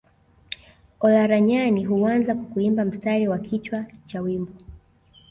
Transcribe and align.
Olaranyani 0.99 1.85
huanza 1.85 2.35
kwa 2.35 2.43
kuimba 2.45 2.85
mstari 2.85 3.27
wa 3.27 3.37
kichwa 3.39 3.85
cha 4.05 4.21
wimbo 4.21 4.51